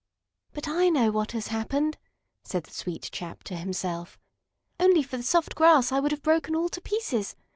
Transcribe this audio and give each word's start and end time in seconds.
"But 0.53 0.67
I 0.67 0.89
know 0.89 1.11
what 1.11 1.33
has 1.33 1.49
happened," 1.49 1.99
said 2.43 2.63
the 2.63 2.71
sweet 2.73 3.09
chap 3.11 3.43
to 3.43 3.55
himself. 3.55 4.17
"Only 4.79 5.03
for 5.03 5.17
the 5.17 5.21
soft 5.21 5.53
grass 5.53 5.91
I 5.91 5.99
would 5.99 6.09
have 6.09 6.23
broken 6.23 6.55
all 6.55 6.69
to 6.69 6.81
pieces! 6.81 7.35